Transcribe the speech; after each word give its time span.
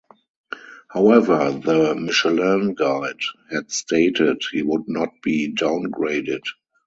However, 0.89 1.51
the 1.63 1.93
Michelin 1.93 2.73
guide 2.73 3.21
had 3.51 3.69
stated 3.71 4.41
he 4.51 4.63
would 4.63 4.85
not 4.87 5.09
be 5.21 5.53
downgraded. 5.53 6.41